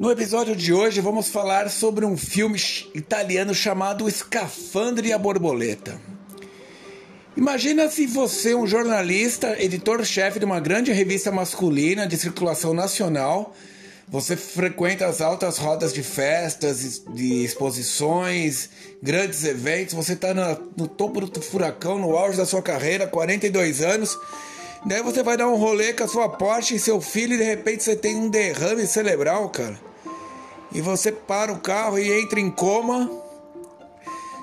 [0.00, 2.60] No episódio de hoje vamos falar sobre um filme
[2.94, 6.00] italiano chamado Escafandre e a Borboleta.
[7.36, 13.54] Imagina se você, um jornalista, editor-chefe de uma grande revista masculina de circulação nacional,
[14.08, 18.68] você frequenta as altas rodas de festas, de exposições,
[19.00, 20.34] grandes eventos, você está
[20.76, 24.18] no topo do furacão, no auge da sua carreira, 42 anos,
[24.86, 27.44] Daí você vai dar um rolê com a sua Porsche e seu filho e de
[27.44, 29.80] repente você tem um derrame cerebral, cara.
[30.72, 33.10] E você para o carro e entra em coma.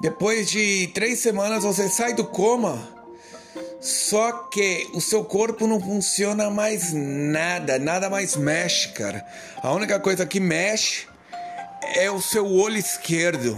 [0.00, 2.94] Depois de três semanas você sai do coma.
[3.80, 9.24] Só que o seu corpo não funciona mais nada, nada mais mexe, cara.
[9.62, 11.06] A única coisa que mexe
[11.94, 13.56] é o seu olho esquerdo.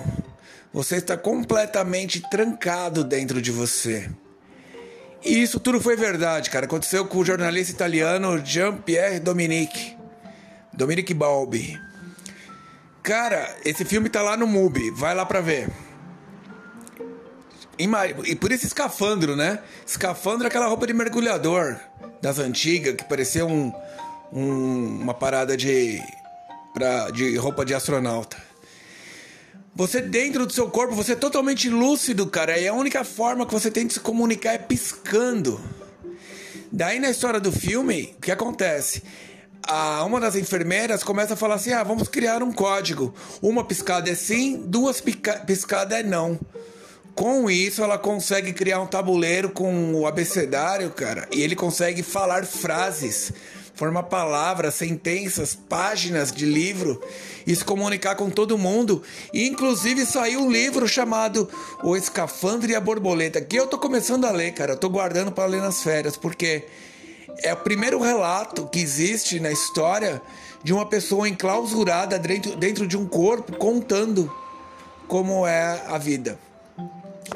[0.75, 4.11] Você está completamente trancado dentro de você.
[5.25, 6.67] E isso tudo foi verdade, cara.
[6.67, 9.97] Aconteceu com o jornalista italiano Jean-Pierre Dominique.
[10.73, 11.81] Dominique Balbi.
[13.03, 14.91] Cara, esse filme tá lá no MUBI.
[14.91, 15.69] Vai lá pra ver.
[17.79, 19.61] E por isso escafandro, né?
[19.87, 21.77] Escafandro é aquela roupa de mergulhador
[22.23, 23.73] das antigas, que parecia um,
[24.33, 26.03] um, uma parada de,
[26.73, 28.37] pra, de roupa de astronauta.
[29.77, 32.59] Você dentro do seu corpo, você é totalmente lúcido, cara.
[32.59, 35.61] E a única forma que você tem de se comunicar é piscando.
[36.73, 39.03] Daí na história do filme, o que acontece?
[39.63, 43.15] A, uma das enfermeiras começa a falar assim: ah, vamos criar um código.
[43.43, 45.03] Uma piscada é sim, duas
[45.47, 46.41] piscadas é não.
[47.15, 52.47] Com isso, ela consegue criar um tabuleiro com o abecedário, cara, e ele consegue falar
[52.47, 53.31] frases
[53.77, 57.01] formar palavras, sentenças, páginas de livro
[57.47, 59.03] e se comunicar com todo mundo.
[59.33, 61.49] E, inclusive saiu um livro chamado
[61.83, 64.73] O Escafandre e a Borboleta, que eu tô começando a ler, cara.
[64.73, 66.65] Eu tô guardando para ler nas férias, porque
[67.43, 70.23] é o primeiro relato que existe na história
[70.65, 74.35] de uma pessoa enclausurada dentro, dentro de um corpo contando
[75.07, 76.39] como é a vida.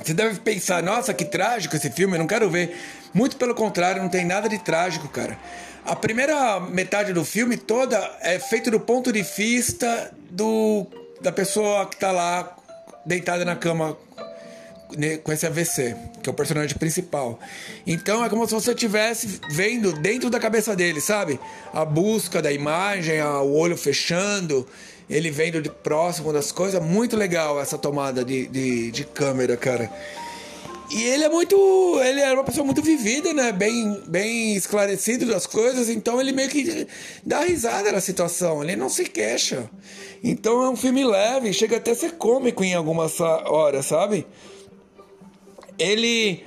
[0.02, 2.76] Você deve pensar, nossa, que trágico esse filme, eu não quero ver.
[3.12, 5.38] Muito pelo contrário, não tem nada de trágico, cara.
[5.84, 10.86] A primeira metade do filme toda é feita do ponto de vista do,
[11.20, 12.56] da pessoa que tá lá
[13.04, 13.96] deitada na cama
[14.96, 17.38] né, com esse AVC, que é o personagem principal.
[17.86, 21.40] Então é como se você estivesse vendo dentro da cabeça dele, sabe?
[21.72, 24.66] A busca da imagem, o olho fechando,
[25.08, 26.82] ele vendo de próximo das coisas.
[26.82, 29.90] Muito legal essa tomada de, de, de câmera, cara.
[30.90, 31.56] E ele é muito.
[32.02, 33.52] Ele é uma pessoa muito vivida, né?
[33.52, 36.86] Bem, bem esclarecido das coisas, então ele meio que
[37.24, 39.70] dá risada na situação, ele não se queixa.
[40.22, 44.26] Então é um filme leve, chega até a ser cômico em algumas horas, sabe?
[45.78, 46.44] Ele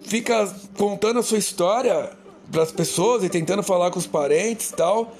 [0.00, 0.46] fica
[0.76, 2.10] contando a sua história
[2.50, 5.14] para as pessoas e tentando falar com os parentes e tal.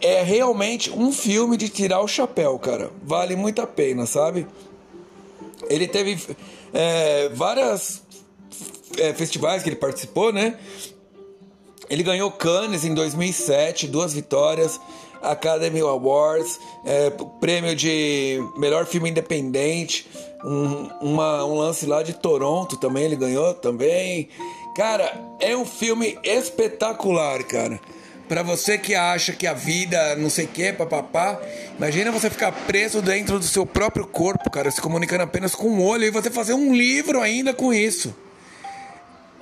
[0.00, 2.92] É realmente um filme de tirar o chapéu, cara.
[3.02, 4.46] Vale muito a pena, sabe?
[5.68, 6.16] Ele teve
[6.72, 8.02] é, várias
[8.98, 10.58] é, festivais que ele participou, né?
[11.90, 14.78] Ele ganhou Cannes em 2007, duas vitórias,
[15.22, 20.06] Academy Awards, é, prêmio de melhor filme independente,
[20.44, 24.28] um, uma, um lance lá de Toronto também ele ganhou também.
[24.76, 27.80] Cara, é um filme espetacular, cara.
[28.28, 31.40] Para você que acha que a vida não sei o que, papapá,
[31.78, 35.82] imagina você ficar preso dentro do seu próprio corpo, cara, se comunicando apenas com o
[35.82, 38.14] olho e você fazer um livro ainda com isso.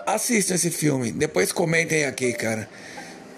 [0.06, 2.70] Assista esse filme, depois comentem aqui, cara,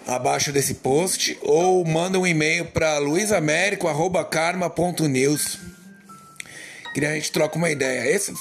[0.06, 5.60] abaixo desse post ou manda um e-mail para luisamérico@karma.news.
[6.92, 8.06] Que a gente troca uma ideia.
[8.10, 8.34] Esse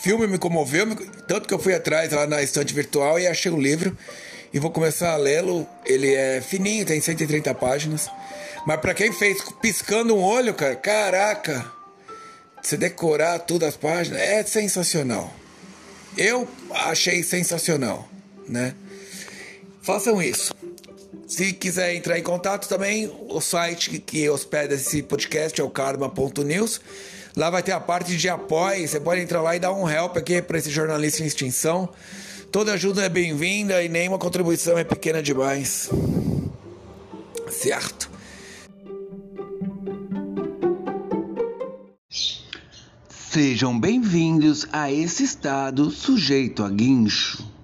[0.00, 0.94] filme me comoveu,
[1.26, 3.98] tanto que eu fui atrás lá na estante virtual e achei o livro
[4.52, 5.66] e vou começar a lê-lo.
[5.84, 8.08] Ele é fininho, tem 130 páginas.
[8.66, 11.72] Mas para quem fez piscando um olho, cara, caraca,
[12.60, 15.32] você decorar todas as páginas é sensacional.
[16.16, 18.08] Eu achei sensacional,
[18.48, 18.74] né?
[19.82, 20.52] Façam isso.
[21.28, 26.80] Se quiser entrar em contato também, o site que hospeda esse podcast é o karma.news.
[27.36, 28.88] Lá vai ter a parte de apoio.
[28.88, 31.88] Você pode entrar lá e dar um help aqui para esse jornalista em extinção
[32.50, 35.90] Toda ajuda é bem-vinda e nenhuma contribuição é pequena demais.
[37.50, 38.10] Certo?
[43.08, 47.55] Sejam bem-vindos a esse estado sujeito a guincho.